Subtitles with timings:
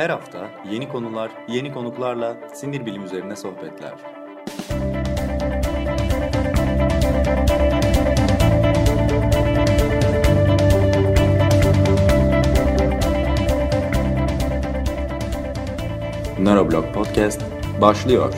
[0.00, 3.92] Her hafta yeni konular, yeni konuklarla sinir bilim üzerine sohbetler.
[16.38, 17.42] Neuroblog Podcast
[17.80, 18.34] başlıyor.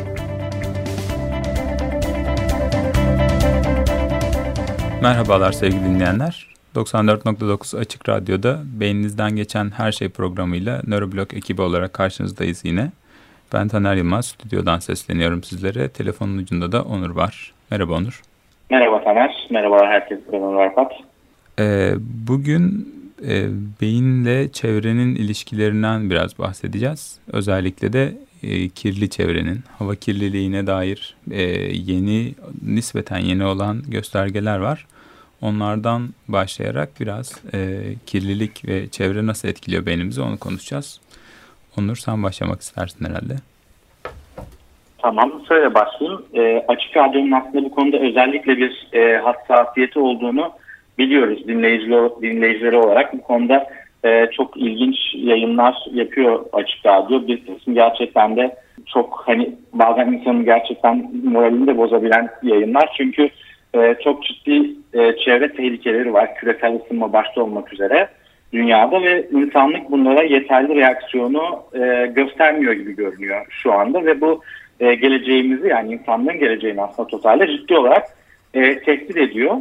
[5.02, 6.52] Merhabalar sevgili dinleyenler.
[6.74, 12.90] 94.9 Açık Radyo'da beyninizden geçen her şey programıyla Neuroblog ekibi olarak karşınızdayız yine.
[13.52, 15.88] Ben Taner Yılmaz, stüdyodan sesleniyorum sizlere.
[15.88, 17.54] Telefonun ucunda da Onur var.
[17.70, 18.22] Merhaba Onur.
[18.70, 20.92] Merhaba Taner, merhaba herkese Onur Arpat.
[21.58, 21.92] Ee,
[22.28, 22.94] bugün
[23.28, 23.46] e,
[23.80, 27.18] beyinle çevrenin ilişkilerinden biraz bahsedeceğiz.
[27.32, 32.34] Özellikle de e, kirli çevrenin, hava kirliliğine dair e, yeni,
[32.66, 34.86] nispeten yeni olan göstergeler var.
[35.42, 37.58] Onlardan başlayarak biraz e,
[38.06, 41.00] kirlilik ve çevre nasıl etkiliyor beynimizi onu konuşacağız.
[41.78, 43.34] Onur sen başlamak istersin herhalde.
[44.98, 46.22] Tamam, şöyle başlayayım.
[46.34, 50.52] E, açık Radyo'nun aslında bu konuda özellikle bir e, hassasiyeti olduğunu
[50.98, 53.12] biliyoruz dinleyicileri, dinleyicileri olarak.
[53.12, 53.66] Bu konuda
[54.04, 57.26] e, çok ilginç yayınlar yapıyor Açık Radyo.
[57.26, 62.94] Bir kısım gerçekten de çok hani bazen insanın gerçekten moralini de bozabilen yayınlar.
[62.96, 63.30] Çünkü
[63.74, 66.34] e, çok ciddi e, çevre tehlikeleri var.
[66.34, 68.08] Küresel ısınma başta olmak üzere
[68.52, 74.42] dünyada ve insanlık bunlara yeterli reaksiyonu e, göstermiyor gibi görünüyor şu anda ve bu
[74.80, 78.04] e, geleceğimizi yani insanlığın geleceğini aslında totalde ciddi olarak
[78.54, 79.56] e, tehdit ediyor.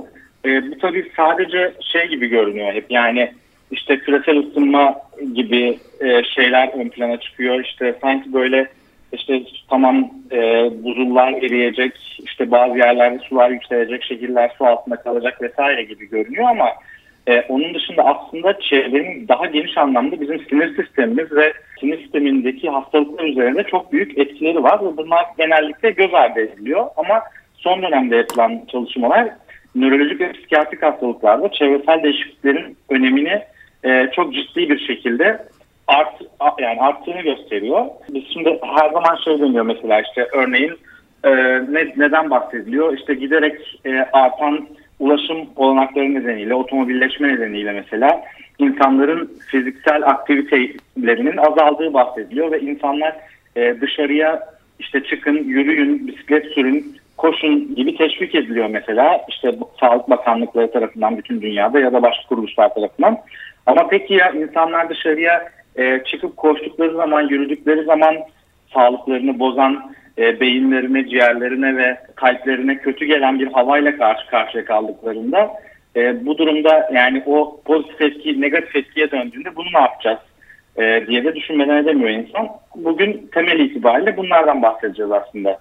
[0.45, 3.31] E, bu tabii sadece şey gibi görünüyor hep yani
[3.71, 5.01] işte küresel ısınma
[5.33, 7.63] gibi e, şeyler ön plana çıkıyor.
[7.63, 8.67] İşte sanki böyle
[9.13, 15.83] işte tamam e, buzullar eriyecek, işte bazı yerlerde sular yükselecek, şehirler su altında kalacak vesaire
[15.83, 16.69] gibi görünüyor ama
[17.27, 23.23] e, onun dışında aslında çevrenin daha geniş anlamda bizim sinir sistemimiz ve sinir sistemindeki hastalıklar
[23.23, 26.85] üzerinde çok büyük etkileri var ve bunlar genellikle göz ardı ediliyor.
[26.97, 27.21] Ama
[27.53, 29.29] son dönemde yapılan çalışmalar
[29.75, 33.41] nörolojik ve psikiyatrik hastalıklarda çevresel değişikliklerin önemini
[33.83, 35.39] e, çok ciddi bir şekilde
[35.93, 36.21] art,
[36.59, 37.85] yani arttığını gösteriyor.
[38.09, 40.73] Biz şimdi her zaman şey deniyor mesela işte örneğin
[41.23, 41.31] e,
[41.73, 42.97] ne, neden bahsediliyor?
[42.97, 44.67] İşte giderek e, artan
[44.99, 48.21] ulaşım olanakları nedeniyle, otomobilleşme nedeniyle mesela
[48.59, 53.15] insanların fiziksel aktivitelerinin azaldığı bahsediliyor ve insanlar
[53.55, 60.71] e, dışarıya işte çıkın, yürüyün, bisiklet sürün, koşun gibi teşvik ediliyor mesela işte Sağlık Bakanlıkları
[60.71, 63.17] tarafından bütün dünyada ya da başka kuruluşlar tarafından.
[63.65, 68.15] Ama peki ya insanlar dışarıya e, çıkıp koştukları zaman, yürüdükleri zaman
[68.73, 75.51] sağlıklarını bozan, e, beyinlerine, ciğerlerine ve kalplerine kötü gelen bir havayla karşı karşıya kaldıklarında
[75.95, 80.19] e, bu durumda yani o pozitif etki negatif etkiye döndüğünde bunu ne yapacağız
[80.77, 82.47] e, diye de düşünmeden edemiyor insan.
[82.75, 85.59] Bugün temel itibariyle bunlardan bahsedeceğiz aslında.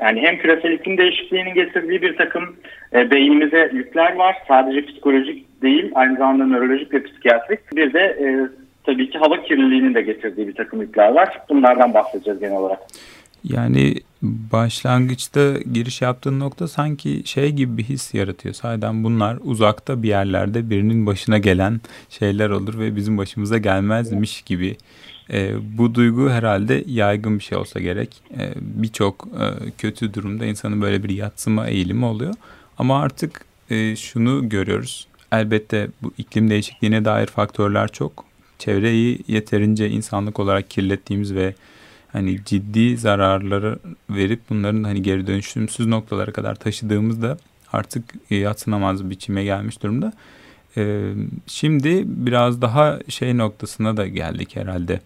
[0.00, 2.56] Yani hem küresel iklim değişikliğinin getirdiği bir takım
[2.94, 4.36] e, beynimize yükler var.
[4.48, 7.76] Sadece psikolojik değil, aynı zamanda nörolojik ve psikiyatrik.
[7.76, 8.26] Bir de e,
[8.84, 11.40] tabii ki hava kirliliğinin de getirdiği bir takım yükler var.
[11.48, 12.80] Bunlardan bahsedeceğiz genel olarak.
[13.44, 18.54] Yani başlangıçta giriş yaptığın nokta sanki şey gibi bir his yaratıyor.
[18.54, 21.80] Sayeden bunlar uzakta bir yerlerde birinin başına gelen
[22.10, 24.76] şeyler olur ve bizim başımıza gelmezmiş gibi.
[25.32, 28.22] E, bu duygu herhalde yaygın bir şey olsa gerek.
[28.38, 32.34] E, Birçok e, kötü durumda insanın böyle bir yatsıma eğilimi oluyor.
[32.78, 35.06] Ama artık e, şunu görüyoruz.
[35.32, 38.27] Elbette bu iklim değişikliğine dair faktörler çok
[38.58, 41.54] çevreyi yeterince insanlık olarak kirlettiğimiz ve
[42.12, 43.78] hani ciddi zararları
[44.10, 47.38] verip bunların hani geri dönüşümsüz noktalara kadar taşıdığımızda
[47.72, 50.12] artık yatsınamaz biçime gelmiş durumda.
[50.76, 51.12] Ee,
[51.46, 55.00] şimdi biraz daha şey noktasına da geldik herhalde.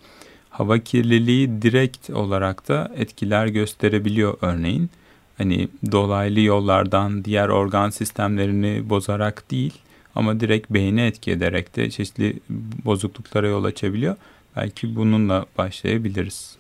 [0.50, 4.90] Hava kirliliği direkt olarak da etkiler gösterebiliyor örneğin.
[5.38, 9.72] Hani dolaylı yollardan diğer organ sistemlerini bozarak değil
[10.15, 12.33] ama direkt beyne etki ederek de çeşitli
[12.84, 14.17] bozukluklara yol açabiliyor.
[14.56, 16.59] Belki bununla başlayabiliriz.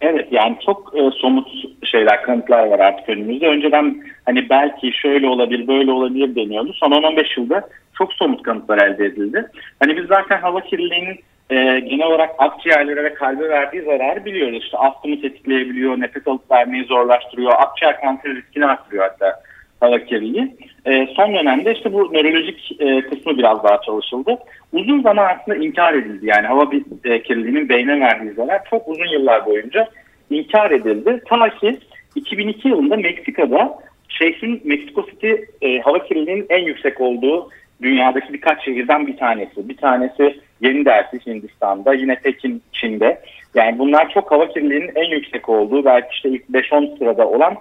[0.00, 1.48] Evet yani çok e, somut
[1.84, 3.48] şeyler, kanıtlar var artık önümüzde.
[3.48, 6.72] Önceden hani belki şöyle olabilir, böyle olabilir deniyordu.
[6.72, 7.68] Son 10-15 yılda
[7.98, 9.46] çok somut kanıtlar elde edildi.
[9.80, 11.18] Hani biz zaten hava kirliliğinin
[11.50, 14.62] e, genel olarak akciğerlere ve kalbe verdiği zararı biliyoruz.
[14.64, 19.40] İşte astımı tetikleyebiliyor, nefes alıp vermeyi zorlaştırıyor, akciğer kanseri riskini arttırıyor hatta
[19.90, 20.56] kirliliği.
[20.86, 24.38] E, son dönemde işte bu nörolojik e, kısmı biraz daha çalışıldı.
[24.72, 26.26] Uzun zaman aslında inkar edildi.
[26.26, 26.70] Yani hava
[27.04, 29.88] e, kirliliğinin beyne verdiği zarar çok uzun yıllar boyunca
[30.30, 31.22] inkar edildi.
[31.28, 31.78] Ta ki
[32.14, 33.78] 2002 yılında Meksika'da
[34.08, 35.32] şehrin Meksiko City
[35.62, 37.50] e, hava kirliliğinin en yüksek olduğu
[37.82, 39.68] dünyadaki birkaç şehirden bir tanesi.
[39.68, 43.20] Bir tanesi Yeni Delhi Hindistan'da, yine Pekin Çin'de.
[43.54, 47.56] Yani bunlar çok hava kirliliğinin en yüksek olduğu belki işte ilk 5-10 sırada olan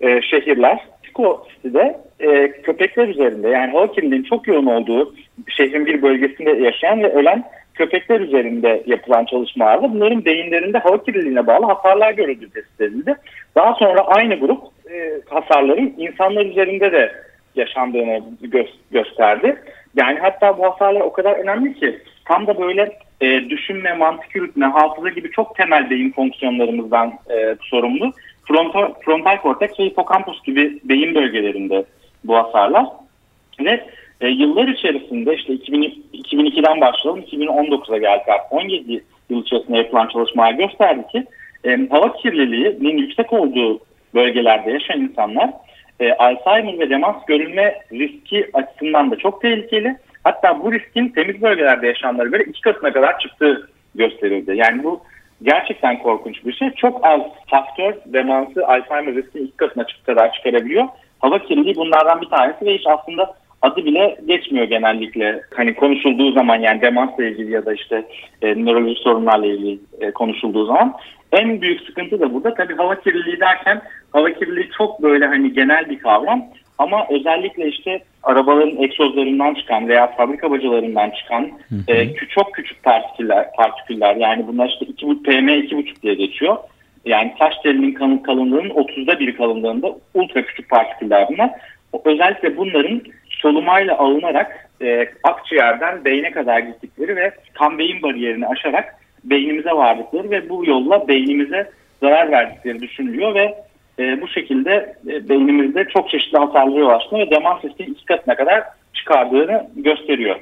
[0.00, 0.78] e, şehirler.
[1.08, 5.14] Meksiko City'de e, köpekler üzerinde yani hava kirliliğinin çok yoğun olduğu
[5.48, 7.44] şehrin bir bölgesinde yaşayan ve ölen
[7.74, 13.14] köpekler üzerinde yapılan çalışmalarda bunların beyinlerinde hava kirliliğine bağlı hasarlar görüldüğü tespit edildi.
[13.54, 17.12] Daha sonra aynı grup e, hasarların insanlar üzerinde de
[17.54, 19.56] yaşandığını gö- gösterdi.
[19.96, 24.66] Yani hatta bu hasarlar o kadar önemli ki tam da böyle e, düşünme, mantık yürütme,
[24.66, 28.12] hafıza gibi çok temel beyin fonksiyonlarımızdan e, sorumlu.
[28.48, 31.84] Frontal, frontal korteks ve hipokampus gibi beyin bölgelerinde
[32.24, 32.86] bu hasarlar.
[33.60, 33.84] Ve
[34.20, 40.52] e, yıllar içerisinde işte 2000, 2002'den başlayalım 2019'a geldik artık 17 yıl içerisinde yapılan çalışmalar
[40.52, 41.24] gösterdi ki
[41.64, 43.80] e, hava kirliliğinin yüksek olduğu
[44.14, 45.50] bölgelerde yaşayan insanlar
[46.00, 49.96] e, Alzheimer ve demans görülme riski açısından da çok tehlikeli.
[50.24, 54.52] Hatta bu riskin temiz bölgelerde yaşayanlara göre iki katına kadar çıktığı gösterildi.
[54.56, 55.00] Yani bu
[55.42, 56.70] gerçekten korkunç bir şey.
[56.70, 60.84] Çok az faktör demansı Alzheimer riskini iki katına kadar çıkarabiliyor.
[61.18, 65.42] Hava kirliliği bunlardan bir tanesi ve hiç aslında adı bile geçmiyor genellikle.
[65.56, 68.04] Hani konuşulduğu zaman yani demansla ilgili ya da işte
[68.42, 70.94] e, nörolojik sorunlarla ilgili e, konuşulduğu zaman
[71.32, 73.82] en büyük sıkıntı da burada tabii hava kirliliği derken
[74.12, 76.44] hava kirliliği çok böyle hani genel bir kavram
[76.78, 81.92] ama özellikle işte arabaların egzozlarından çıkan veya fabrika bacalarından çıkan hı hı.
[81.92, 86.56] E, çok küçük partiküller, partiküller yani bunlar işte 2, PM 2,5 diye geçiyor.
[87.04, 91.50] Yani taş telinin kalın, kalınlığının 30'da bir kalınlığında ultra küçük partiküller bunlar.
[92.04, 98.94] Özellikle bunların solumayla alınarak e, akciğerden beyne kadar gittikleri ve kan beyin bariyerini aşarak
[99.24, 101.70] beynimize vardıkları ve bu yolla beynimize
[102.02, 103.54] zarar verdikleri düşünülüyor ve
[103.98, 106.38] e, bu şekilde e, beynimizde çok çeşitli
[106.78, 108.64] yol açtığını ve demans riskini iki katına kadar
[108.94, 110.36] çıkardığını gösteriyor.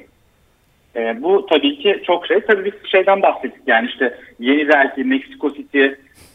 [0.95, 2.39] E, bu tabii ki çok şey.
[2.41, 5.85] Tabii biz şeyden bahsettik yani işte Yeni Delhi, Meksiko City,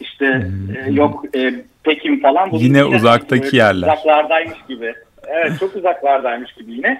[0.01, 0.97] işte e, hmm.
[0.97, 1.55] yok e,
[1.85, 2.49] Pekin falan.
[2.53, 3.87] Yine uzaktaki yerler.
[3.87, 4.95] Uzaklardaymış gibi.
[5.29, 6.99] Evet çok uzaklardaymış gibi yine.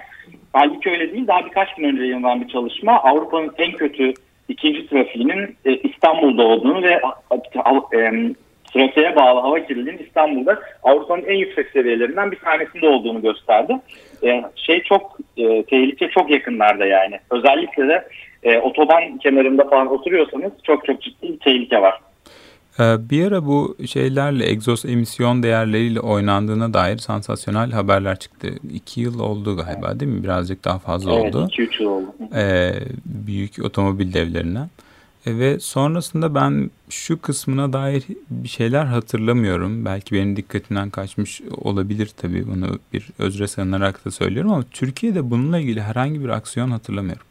[0.53, 1.27] Halbuki öyle değil.
[1.27, 4.13] Daha birkaç gün önce yayınlanan bir çalışma Avrupa'nın en kötü
[4.47, 7.01] ikinci trafiğinin e, İstanbul'da olduğunu ve
[7.93, 8.11] e,
[8.73, 13.79] trafiğe bağlı hava kirliliğinin İstanbul'da Avrupa'nın en yüksek seviyelerinden bir tanesinde olduğunu gösterdi.
[14.23, 17.19] E, şey çok e, tehlike çok yakınlarda yani.
[17.31, 18.07] Özellikle de
[18.43, 21.99] e, otoban kenarında falan oturuyorsanız çok çok ciddi bir tehlike var.
[22.79, 28.47] Ee, bir ara bu şeylerle egzoz emisyon değerleriyle oynandığına dair sansasyonel haberler çıktı.
[28.73, 30.23] İki yıl oldu galiba değil mi?
[30.23, 31.39] Birazcık daha fazla evet, oldu.
[31.39, 32.07] Evet iki üç yıl oldu.
[32.35, 32.71] Ee,
[33.05, 34.69] büyük otomobil devlerinden.
[35.25, 39.85] E, ve sonrasında ben şu kısmına dair bir şeyler hatırlamıyorum.
[39.85, 45.59] Belki benim dikkatimden kaçmış olabilir tabii bunu bir özre sığınarak da söylüyorum ama Türkiye'de bununla
[45.59, 47.25] ilgili herhangi bir aksiyon hatırlamıyorum.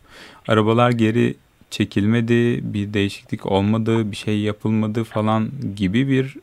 [0.49, 1.35] Arabalar geri
[1.71, 6.37] çekilmedi, bir değişiklik olmadı, bir şey yapılmadı falan gibi bir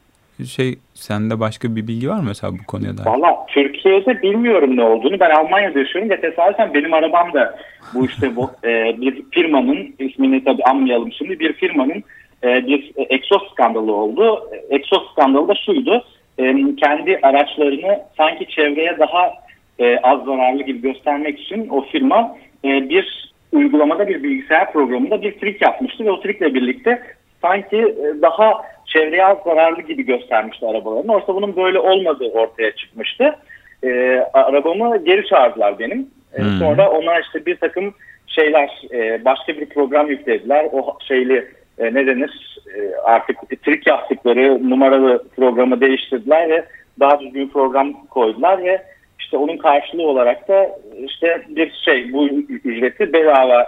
[0.45, 3.05] şey sende başka bir bilgi var mı mesela bu konuya dair?
[3.05, 5.19] Valla Türkiye'de bilmiyorum ne olduğunu.
[5.19, 7.55] Ben Almanya'da yaşıyorum ve tesadüfen benim arabam da
[7.93, 12.03] bu işte bu, e, bir firmanın ismini tabii anmayalım şimdi bir firmanın
[12.43, 14.49] e, bir egzoz skandalı oldu.
[14.69, 16.03] Egzoz skandalı da şuydu.
[16.39, 19.33] E, kendi araçlarını sanki çevreye daha
[19.79, 25.39] e, az zararlı gibi göstermek için o firma e, bir uygulamada bir bilgisayar programında bir
[25.39, 27.01] trik yapmıştı ve o trikle birlikte
[27.41, 31.13] sanki e, daha çevreye az zararlı gibi göstermişti arabalarını.
[31.13, 33.35] Oysa bunun böyle olmadığı ortaya çıkmıştı.
[33.83, 33.89] E,
[34.33, 36.07] arabamı geri çağırdılar benim.
[36.33, 36.59] E, hmm.
[36.59, 37.93] Sonra onlar işte bir takım
[38.27, 40.67] şeyler e, başka bir program yüklediler.
[40.71, 46.65] O şeyli e, ne denir e, artık trik yaptıkları numaralı programı değiştirdiler ve
[46.99, 48.81] daha düzgün program koydular ve
[49.19, 50.69] işte onun karşılığı olarak da
[51.05, 52.27] işte bir şey bu
[52.63, 53.65] ücreti bedava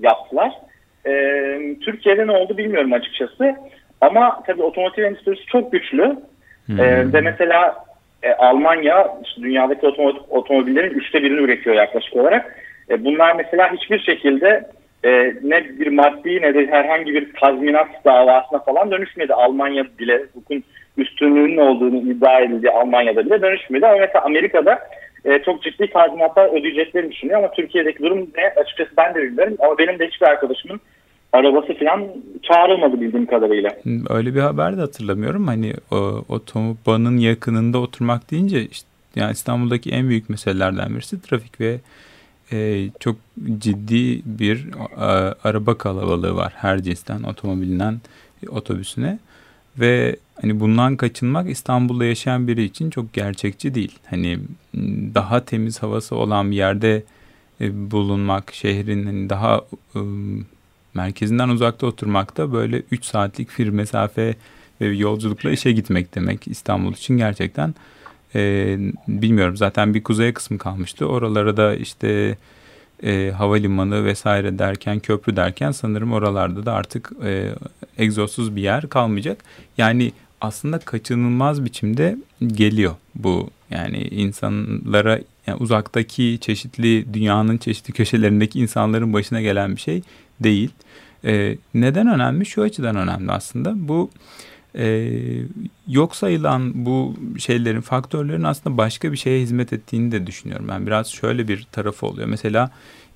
[0.00, 0.52] yaptılar.
[1.06, 3.54] Ee, Türkiye'de ne oldu bilmiyorum açıkçası.
[4.04, 6.16] Ama tabii otomotiv endüstrisi çok güçlü.
[6.66, 6.80] Hmm.
[6.80, 7.84] Ee, ve mesela
[8.22, 9.86] e, Almanya işte dünyadaki
[10.30, 12.56] otomobillerin üçte birini üretiyor yaklaşık olarak.
[12.90, 14.64] E, bunlar mesela hiçbir şekilde
[15.04, 19.34] e, ne bir maddi ne de herhangi bir tazminat davasına falan dönüşmedi.
[19.34, 20.64] Almanya bile hukukun
[20.96, 23.86] üstünlüğünün olduğunu iddia edildi Almanya'da bile dönüşmedi.
[23.86, 24.78] Ama mesela Amerika'da
[25.24, 29.78] e, çok ciddi tazminatlar ödeyeceklerini düşünüyor ama Türkiye'deki durum ne açıkçası ben de bilmiyorum ama
[29.78, 30.80] benim de hiçbir arkadaşımın
[31.34, 32.06] arabası falan
[32.42, 33.70] çağrılmadı bildiğim kadarıyla.
[34.08, 35.46] Öyle bir haber de hatırlamıyorum.
[35.46, 41.80] Hani o, otobanın yakınında oturmak deyince işte yani İstanbul'daki en büyük meselelerden birisi trafik ve
[42.52, 43.16] e, çok
[43.58, 48.00] ciddi bir a, araba kalabalığı var her cinsten otomobilinden
[48.48, 49.18] otobüsüne
[49.78, 53.98] ve hani bundan kaçınmak İstanbul'da yaşayan biri için çok gerçekçi değil.
[54.10, 54.38] Hani
[55.14, 57.02] daha temiz havası olan bir yerde
[57.60, 59.60] e, bulunmak, şehrin hani daha
[59.94, 60.00] e,
[60.94, 64.34] merkezinden uzakta oturmak da böyle 3 saatlik bir mesafe
[64.80, 67.74] ve yolculukla işe gitmek demek İstanbul için gerçekten
[68.34, 68.76] e,
[69.08, 71.06] bilmiyorum zaten bir kuzey kısmı kalmıştı.
[71.06, 72.36] Oralara da işte
[73.02, 77.50] e, havalimanı vesaire derken köprü derken sanırım oralarda da artık e,
[77.98, 79.44] egzozsuz bir yer kalmayacak.
[79.78, 89.12] Yani aslında kaçınılmaz biçimde geliyor bu yani insanlara yani uzaktaki çeşitli dünyanın çeşitli köşelerindeki insanların
[89.12, 90.02] başına gelen bir şey
[90.40, 90.70] değil.
[91.24, 92.46] E, neden önemli?
[92.46, 93.88] Şu açıdan önemli aslında.
[93.88, 94.10] Bu
[94.78, 95.10] e,
[95.88, 100.68] yok sayılan bu şeylerin, faktörlerin aslında başka bir şeye hizmet ettiğini de düşünüyorum.
[100.68, 102.28] Ben biraz şöyle bir tarafı oluyor.
[102.28, 102.70] Mesela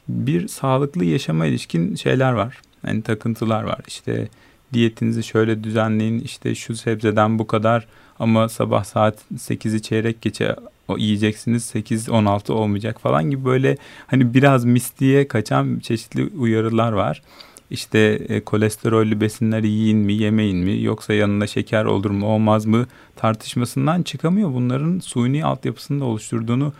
[0.08, 2.60] bir sağlıklı yaşama ilişkin şeyler var.
[2.86, 3.80] Yani takıntılar var.
[3.88, 4.28] İşte
[4.72, 6.20] diyetinizi şöyle düzenleyin.
[6.20, 7.86] İşte şu sebzeden bu kadar
[8.18, 10.56] ama sabah saat 8'i çeyrek geçe
[10.88, 17.22] o yiyeceksiniz 8-16 olmayacak falan gibi böyle hani biraz misliğe kaçan çeşitli uyarılar var.
[17.70, 17.98] İşte
[18.28, 24.02] e, kolesterollü besinler yiyin mi yemeyin mi yoksa yanına şeker olur mu olmaz mı tartışmasından
[24.02, 24.54] çıkamıyor.
[24.54, 26.72] Bunların suni altyapısını da oluşturduğunu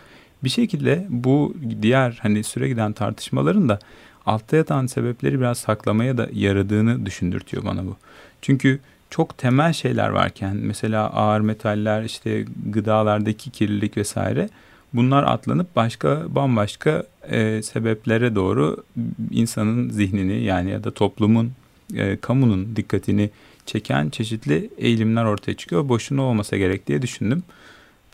[0.43, 3.79] bir şekilde bu diğer hani süre giden tartışmaların da
[4.25, 7.95] altta yatan sebepleri biraz saklamaya da yaradığını düşündürtüyor bana bu.
[8.41, 8.79] Çünkü
[9.09, 14.49] çok temel şeyler varken mesela ağır metaller işte gıdalardaki kirlilik vesaire
[14.93, 18.83] bunlar atlanıp başka bambaşka e, sebeplere doğru
[19.31, 21.51] insanın zihnini yani ya da toplumun
[21.95, 23.29] e, kamunun dikkatini
[23.65, 25.89] çeken çeşitli eğilimler ortaya çıkıyor.
[25.89, 27.43] Boşuna olmasa gerek diye düşündüm.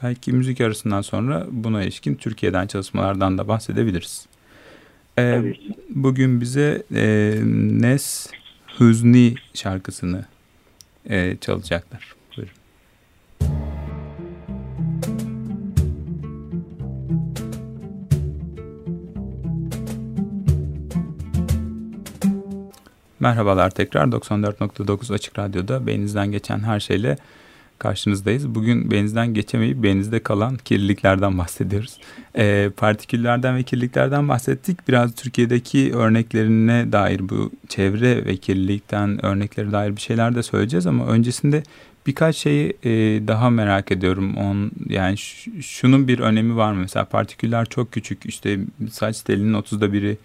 [0.04, 4.26] Belki müzik arasından sonra buna ilişkin Türkiye'den çalışmalardan da bahsedebiliriz.
[5.20, 5.56] Ee,
[5.90, 7.36] bugün bize e,
[7.82, 8.28] Nes
[8.80, 10.26] Hüzni şarkısını
[11.10, 12.16] e, çalacaklar.
[23.20, 27.18] Merhabalar tekrar 94.9 Açık Radyo'da beyninizden geçen her şeyle
[27.80, 28.56] karşınızdayız.
[28.56, 31.98] Bugün beyninizden geçemeyip beyninizde kalan kirliliklerden bahsediyoruz.
[32.38, 34.88] E, partiküllerden ve kirliliklerden bahsettik.
[34.88, 41.08] Biraz Türkiye'deki örneklerine dair bu çevre ve kirlilikten örneklere dair bir şeyler de söyleyeceğiz ama
[41.08, 41.64] öncesinde
[42.08, 42.90] birkaç şeyi e,
[43.28, 44.38] daha merak ediyorum.
[44.38, 45.18] On, yani
[45.62, 46.80] şunun bir önemi var mı?
[46.80, 48.26] Mesela partiküller çok küçük.
[48.26, 48.60] İşte
[48.92, 50.18] saç telinin 30'da biri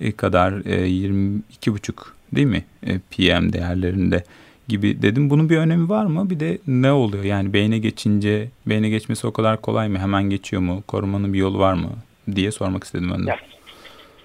[0.00, 1.92] e, kadar e, 22,5
[2.34, 2.64] değil mi?
[2.82, 4.24] E, PM değerlerinde
[4.68, 5.30] gibi dedim.
[5.30, 6.30] Bunun bir önemi var mı?
[6.30, 7.24] Bir de ne oluyor?
[7.24, 9.98] Yani beyne geçince beyne geçmesi o kadar kolay mı?
[9.98, 10.82] Hemen geçiyor mu?
[10.86, 11.88] Korumanın bir yolu var mı?
[12.36, 13.36] diye sormak istedim önden.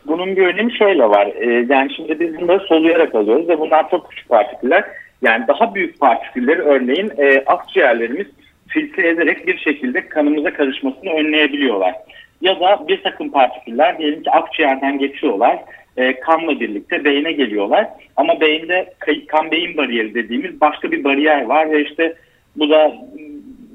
[0.08, 1.28] Bunun bir önemi şöyle var.
[1.36, 4.84] Ee, yani şimdi biz bunları soluyarak alıyoruz ve bunlar çok küçük partiküller.
[5.22, 8.28] Yani daha büyük partikülleri örneğin e, akciğerlerimiz
[8.68, 11.94] filtre ederek bir şekilde kanımıza karışmasını önleyebiliyorlar.
[12.42, 15.60] Ya da bir takım partiküller diyelim ki akciğerden geçiyorlar
[15.98, 17.88] e, kanla birlikte beyne geliyorlar.
[18.16, 18.94] Ama beyinde
[19.28, 22.16] kan beyin bariyeri dediğimiz başka bir bariyer var ve işte
[22.56, 22.94] bu da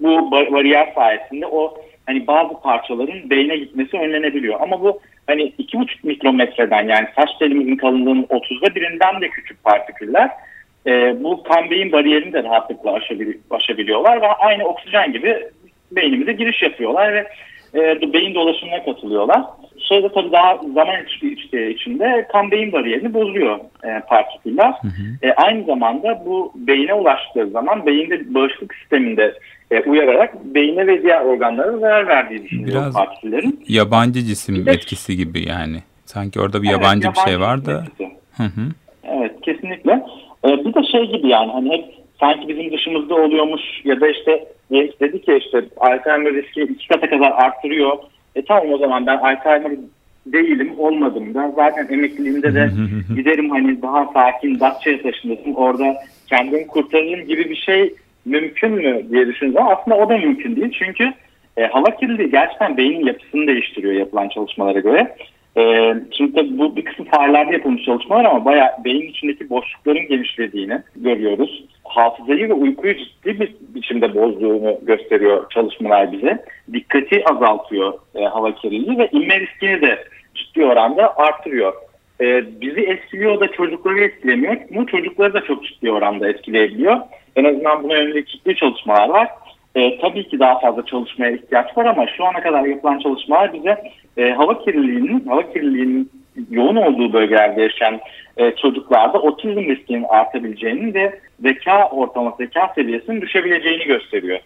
[0.00, 1.74] bu bariyer sayesinde o
[2.06, 4.60] hani bazı parçaların beyne gitmesi önlenebiliyor.
[4.60, 10.30] Ama bu hani iki buçuk mikrometreden yani saç telimizin kalınlığının 30'da birinden de küçük partiküller
[10.86, 15.46] e, bu kan beyin bariyerini de rahatlıkla aşabili aşabiliyorlar ve aynı oksijen gibi
[15.92, 17.26] beynimize giriş yapıyorlar ve
[17.74, 19.42] e, beyin dolaşımına katılıyorlar
[19.88, 20.96] şeyde tabii daha zaman
[21.70, 24.72] içinde kan beyin bariyerini bozuyor e, partiküller.
[24.82, 25.26] Hı hı.
[25.28, 29.38] E, aynı zamanda bu beyine ulaştığı zaman beyinde bağışıklık sisteminde
[29.70, 33.64] e, uyararak beyine ve diğer organlara zarar verdiği düşünülüyor Biraz partiküllerin.
[33.68, 35.78] yabancı cisim de, etkisi gibi yani.
[36.04, 37.84] Sanki orada bir evet, yabancı, yabancı bir şey var da.
[38.36, 38.62] Hı hı.
[39.04, 39.92] Evet kesinlikle.
[40.44, 41.84] E, bir de şey gibi yani hani hep
[42.20, 44.48] sanki bizim dışımızda oluyormuş ya da işte
[45.00, 47.98] dedi ki işte Alzheimer riski iki kata kadar arttırıyor
[48.38, 49.72] e tamam o zaman ben Alzheimer
[50.26, 51.52] değilim, olmadım da.
[51.56, 52.70] Zaten emekliliğimde de
[53.16, 55.54] giderim hani daha sakin Datça'ya taşınırsın.
[55.54, 59.62] Orada kendimi kurtarırım gibi bir şey mümkün mü diye düşündüm.
[59.66, 60.72] Aslında o da mümkün değil.
[60.78, 61.12] Çünkü
[61.56, 65.16] e, hava kirliliği gerçekten beynin yapısını değiştiriyor yapılan çalışmalara göre.
[65.56, 70.82] E, şimdi tabii bu bir kısım farelerde yapılmış çalışmalar ama bayağı beyin içindeki boşlukların genişlediğini
[70.96, 71.64] görüyoruz.
[71.88, 76.44] Hafızayı ve uykuyu ciddi bir biçimde bozduğunu gösteriyor çalışmalar bize.
[76.72, 80.04] Dikkati azaltıyor e, hava kirliliği ve inme riskini de
[80.34, 81.72] ciddi oranda artırıyor.
[82.20, 84.56] E, bizi etkiliyor da çocukları etkilemiyor.
[84.70, 86.96] Bu çocukları da çok ciddi oranda etkileyebiliyor.
[87.36, 89.28] En azından buna yönelik ciddi çalışmalar var.
[89.74, 93.92] E, tabii ki daha fazla çalışmaya ihtiyaç var ama şu ana kadar yapılan çalışmalar bize
[94.16, 96.10] e, hava kirliliğinin, hava kirliliğinin
[96.50, 98.00] yoğun olduğu bölgelerde yaşayan
[98.36, 104.40] e, çocuklarda otizm riskinin artabileceğini ve zeka ortalama zeka seviyesinin düşebileceğini gösteriyor.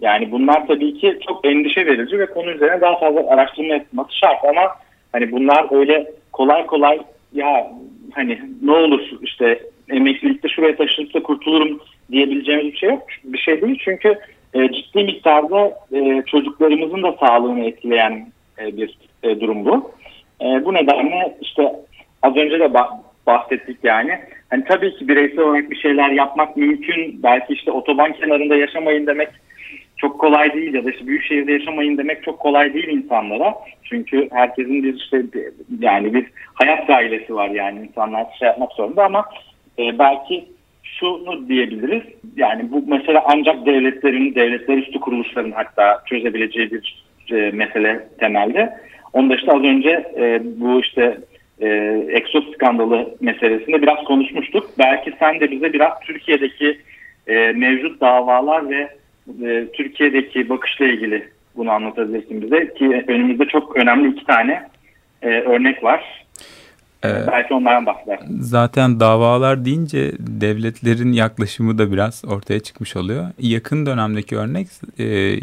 [0.00, 4.44] Yani bunlar tabii ki çok endişe verici ve konu üzerine daha fazla araştırma yapılması şart
[4.44, 4.68] ama
[5.12, 7.00] Hani bunlar öyle kolay kolay
[7.32, 7.72] ya
[8.14, 11.80] hani ne olur işte emeklilikte şuraya taşınıp da kurtulurum
[12.10, 13.02] diyebileceğimiz bir şey yok.
[13.24, 14.18] Bir şey değil çünkü
[14.54, 19.90] e, ciddi miktarda e, çocuklarımızın da sağlığını etkileyen e, bir e, durum bu.
[20.40, 21.72] E, bu nedenle işte
[22.22, 22.74] az önce de
[23.26, 24.18] bahsettik yani.
[24.50, 27.22] Hani tabii ki bireysel olarak bir şeyler yapmak mümkün.
[27.22, 29.28] Belki işte otoban kenarında yaşamayın demek
[29.96, 33.54] çok kolay değil ya da işte büyük şehirde yaşamayın demek çok kolay değil insanlara.
[33.84, 35.22] Çünkü herkesin bir işte
[35.80, 39.24] yani bir hayat gailesi var yani insanlar şey yapmak zorunda ama
[39.78, 40.44] e, belki
[40.82, 42.02] şunu diyebiliriz.
[42.36, 48.78] Yani bu mesela ancak devletlerin, devletler üstü kuruluşların hatta çözebileceği bir e, mesele temelde.
[49.12, 51.18] Onu da işte az önce e, bu işte
[51.60, 51.68] e,
[52.08, 54.70] Exos skandalı meselesinde biraz konuşmuştuk.
[54.78, 56.78] Belki sen de bize biraz Türkiye'deki
[57.26, 58.88] e, mevcut davalar ve
[59.44, 64.68] e, Türkiye'deki bakışla ilgili bunu anlatabilirsin bize ki önümüzde çok önemli iki tane
[65.22, 66.24] e, örnek var.
[67.04, 68.20] Ee, Belki onlardan bahseder.
[68.40, 73.26] Zaten davalar deyince devletlerin yaklaşımı da biraz ortaya çıkmış oluyor.
[73.38, 75.38] Yakın dönemdeki örnek e,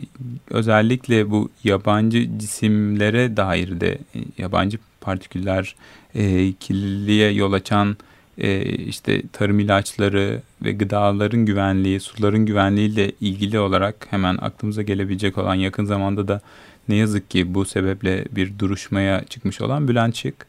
[0.49, 5.75] özellikle bu yabancı cisimlere dair de e, yabancı partiküller
[6.15, 7.97] e, kirliliğe yol açan
[8.37, 15.37] e, işte tarım ilaçları ve gıdaların güvenliği, suların güvenliği ile ilgili olarak hemen aklımıza gelebilecek
[15.37, 16.41] olan yakın zamanda da
[16.89, 20.47] ne yazık ki bu sebeple bir duruşmaya çıkmış olan Bülent Şık.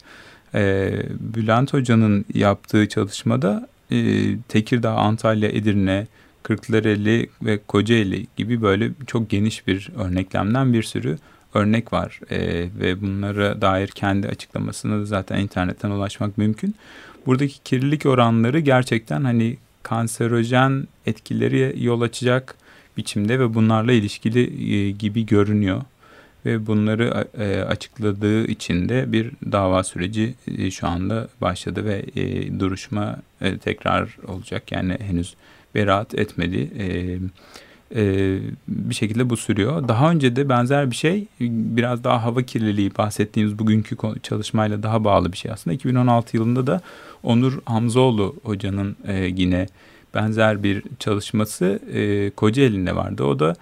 [0.54, 3.96] E, Bülent Hoca'nın yaptığı çalışmada e,
[4.48, 6.06] Tekirdağ, Antalya, Edirne,
[6.42, 11.18] Kırklareli ve Kocaeli gibi böyle çok geniş bir örneklemden bir sürü
[11.54, 12.38] örnek var e,
[12.80, 16.74] ve bunlara dair kendi açıklamasını da zaten internetten ulaşmak mümkün.
[17.26, 22.54] Buradaki kirlilik oranları gerçekten hani kanserojen etkileri yol açacak
[22.96, 25.82] biçimde ve bunlarla ilişkili e, gibi görünüyor
[26.46, 32.60] ve bunları e, açıkladığı için de bir dava süreci e, şu anda başladı ve e,
[32.60, 35.34] duruşma e, tekrar olacak yani henüz
[35.74, 36.70] beraat etmedi.
[36.78, 37.18] E,
[37.94, 39.88] e, bir şekilde bu sürüyor.
[39.88, 45.32] Daha önce de benzer bir şey biraz daha hava kirliliği bahsettiğimiz bugünkü çalışmayla daha bağlı
[45.32, 45.74] bir şey aslında.
[45.74, 46.80] 2016 yılında da
[47.22, 49.66] Onur Hamzoğlu hocanın e, yine
[50.14, 53.24] benzer bir çalışması e, Kocaeli'nde vardı.
[53.24, 53.56] O da e,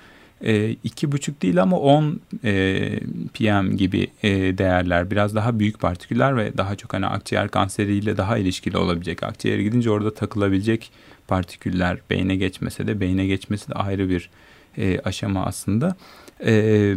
[0.84, 2.90] iki buçuk değil ama 10 e,
[3.34, 8.38] pm gibi e, değerler biraz daha büyük partiküller ve daha çok hani akciğer kanseriyle daha
[8.38, 10.90] ilişkili olabilecek akciğere gidince orada takılabilecek
[11.28, 14.30] partiküller beyne geçmese de beyne geçmesi de ayrı bir
[14.78, 15.96] e, aşama aslında.
[16.46, 16.94] E,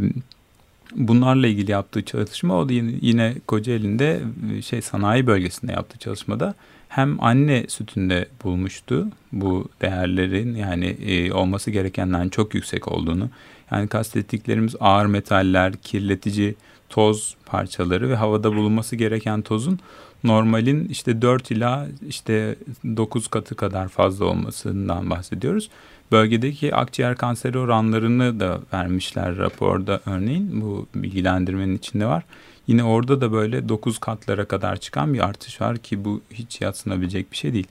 [0.96, 4.22] bunlarla ilgili yaptığı çalışma o da yine, yine Kocaeli'nde
[4.62, 6.56] şey sanayi bölgesinde yaptığı çalışmada
[6.88, 13.30] hem anne sütünde bulmuştu bu değerlerin yani e, olması gerekenden çok yüksek olduğunu.
[13.72, 16.56] Yani kastettiklerimiz ağır metaller, kirletici
[16.90, 19.80] toz parçaları ve havada bulunması gereken tozun
[20.24, 25.70] normalin işte 4 ila işte 9 katı kadar fazla olmasından bahsediyoruz.
[26.12, 32.24] Bölgedeki akciğer kanseri oranlarını da vermişler raporda örneğin bu bilgilendirmenin içinde var.
[32.68, 37.32] Yine orada da böyle 9 katlara kadar çıkan bir artış var ki bu hiç yatsınabilecek
[37.32, 37.68] bir şey değil.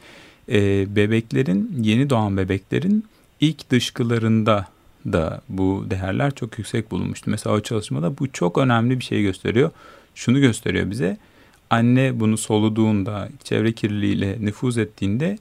[0.49, 3.05] Ee, bebeklerin, yeni doğan bebeklerin
[3.41, 4.67] ilk dışkılarında
[5.13, 7.31] da bu değerler çok yüksek bulunmuştu.
[7.31, 9.71] Mesela o çalışmada bu çok önemli bir şey gösteriyor.
[10.15, 11.17] Şunu gösteriyor bize.
[11.71, 15.39] Anne bunu soluduğunda, çevre kirliliğiyle nüfuz ettiğinde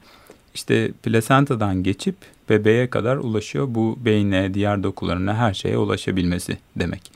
[0.55, 2.15] işte plasentadan geçip
[2.49, 3.67] bebeğe kadar ulaşıyor.
[3.69, 7.11] Bu beyne, diğer dokularına her şeye ulaşabilmesi demek.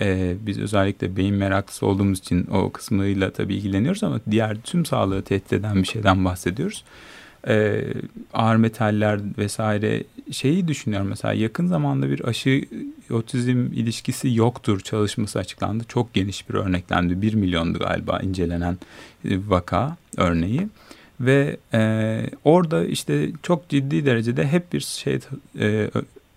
[0.00, 5.22] Ee, biz özellikle beyin meraklısı olduğumuz için o kısmıyla tabii ilgileniyoruz ama diğer tüm sağlığı
[5.22, 6.84] tehdit eden bir şeyden bahsediyoruz.
[7.48, 7.84] Ee,
[8.34, 12.62] ağır metaller vesaire şeyi düşünüyorum mesela yakın zamanda bir aşı
[13.10, 15.84] otizm ilişkisi yoktur çalışması açıklandı.
[15.88, 17.22] Çok geniş bir örneklendi.
[17.22, 18.78] Bir milyondu galiba incelenen
[19.24, 20.68] e, vaka örneği.
[21.26, 25.18] Ve e, orada işte çok ciddi derecede hep bir şey
[25.58, 25.90] e,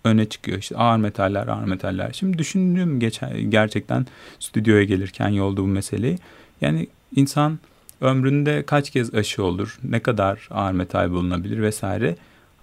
[0.04, 0.58] öne çıkıyor.
[0.58, 2.10] İşte ağır metaller, ağır metaller.
[2.12, 4.06] Şimdi düşündüğüm geçen, gerçekten
[4.38, 6.18] stüdyoya gelirken yolda bu meseleyi.
[6.60, 7.58] Yani insan
[8.00, 12.16] ömründe kaç kez aşı olur, ne kadar ağır metal bulunabilir vesaire.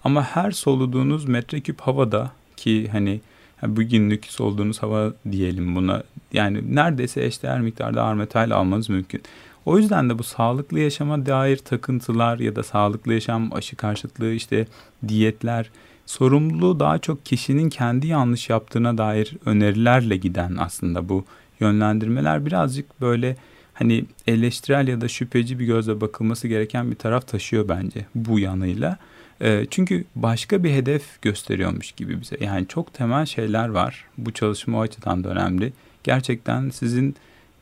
[0.04, 3.20] Ama her soluduğunuz metreküp havada ki hani
[3.62, 6.02] bugünlük soluduğunuz hava diyelim buna.
[6.32, 9.22] Yani neredeyse eşdeğer miktarda ağır metal almanız mümkün.
[9.66, 14.66] O yüzden de bu sağlıklı yaşama dair takıntılar ya da sağlıklı yaşam aşı karşıtlığı işte
[15.08, 15.70] diyetler
[16.06, 21.24] sorumluluğu daha çok kişinin kendi yanlış yaptığına dair önerilerle giden aslında bu
[21.60, 23.36] yönlendirmeler birazcık böyle
[23.74, 28.98] hani eleştirel ya da şüpheci bir gözle bakılması gereken bir taraf taşıyor bence bu yanıyla.
[29.40, 32.36] E, çünkü başka bir hedef gösteriyormuş gibi bize.
[32.40, 34.04] Yani çok temel şeyler var.
[34.18, 35.72] Bu çalışma o açıdan da önemli.
[36.04, 37.16] Gerçekten sizin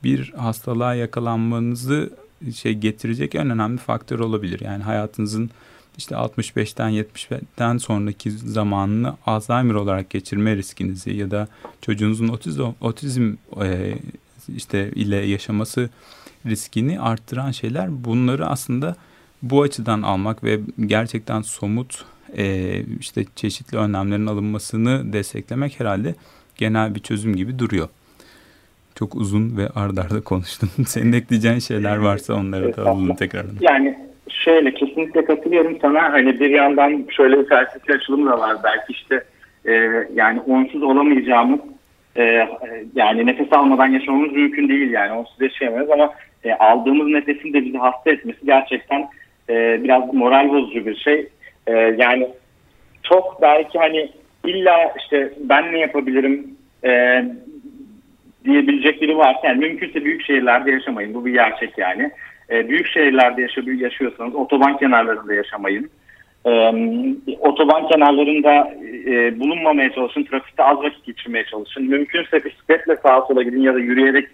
[0.05, 2.11] bir hastalığa yakalanmanızı
[2.55, 4.61] şey getirecek en önemli faktör olabilir.
[4.61, 5.51] Yani hayatınızın
[5.99, 11.49] işte 65'ten 70'ten sonraki zamanını Alzheimer olarak geçirme riskinizi ya da
[11.83, 13.95] çocuğunuzun otizm, otizm e,
[14.57, 15.91] işte ile yaşaması
[16.47, 18.97] riskini arttıran şeyler bunları aslında
[19.43, 22.05] bu açıdan almak ve gerçekten somut
[22.37, 26.15] e, işte çeşitli önlemlerin alınmasını desteklemek herhalde
[26.57, 27.89] genel bir çözüm gibi duruyor.
[28.95, 30.69] Çok uzun ve ardarda arda konuştum.
[30.87, 33.57] Senin ekleyeceğin şeyler varsa onları da alalım tekrardan.
[33.61, 36.13] Yani şöyle kesinlikle katılıyorum sana.
[36.13, 38.57] Hani bir yandan şöyle bir felsefi açılım da var.
[38.65, 39.25] Belki işte
[39.65, 39.73] e,
[40.15, 41.61] yani onsuz olamayacağımız
[42.17, 42.49] e,
[42.95, 47.79] yani nefes almadan yaşamamız mümkün değil yani onsuz yaşayamayız ama e, aldığımız nefesin de bizi
[47.79, 49.09] hasta etmesi gerçekten
[49.49, 51.29] e, biraz moral bozucu bir şey.
[51.67, 52.29] E, yani
[53.03, 54.11] çok belki hani
[54.45, 56.47] illa işte ben ne yapabilirim
[56.85, 57.25] e,
[58.67, 61.15] diyebilecek biri varken mümkünse büyük şehirlerde yaşamayın.
[61.15, 62.11] Bu bir gerçek yani.
[62.51, 65.91] E, büyük şehirlerde yaşay yaşıyorsanız otoban kenarlarında yaşamayın.
[66.47, 66.51] E,
[67.41, 68.75] otoban kenarlarında
[69.07, 70.25] e, bulunmamaya çalışın.
[70.25, 71.85] Trafikte az vakit geçirmeye çalışın.
[71.85, 74.29] Mümkünse bisikletle sağa sola gidin ya da yürüyerek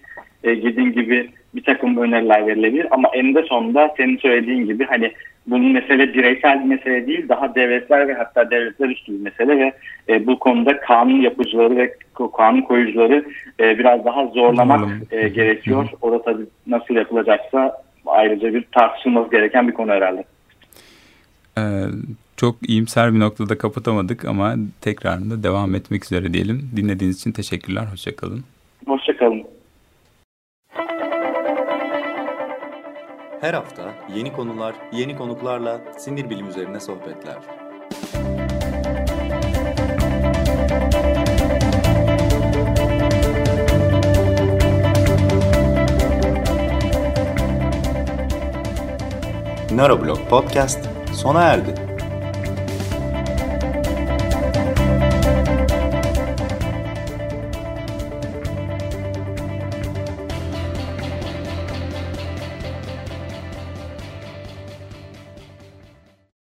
[0.45, 2.87] e, gidin gibi bir takım öneriler verilebilir.
[2.91, 5.13] Ama eninde sonunda senin söylediğin gibi hani
[5.47, 9.73] bunun mesele bireysel bir mesele değil, daha devletler ve hatta devletler üstü bir mesele ve
[10.09, 11.95] e, bu konuda kanun yapıcıları ve
[12.37, 13.25] kanun koyucuları
[13.61, 15.89] e, biraz daha zorlamak e, gerekiyor.
[16.03, 20.25] O da tabii nasıl yapılacaksa ayrıca bir tartışılması gereken bir konu herhalde.
[21.59, 21.63] Ee,
[22.37, 26.71] çok iyimser bir noktada kapatamadık ama tekrarında devam etmek üzere diyelim.
[26.77, 27.87] Dinlediğiniz için teşekkürler.
[27.93, 28.45] Hoşçakalın.
[28.87, 29.40] Hoşçakalın.
[33.41, 37.37] Her hafta yeni konular, yeni konuklarla sinir bilim üzerine sohbetler.
[49.71, 51.90] Neuroblog Podcast sona erdi.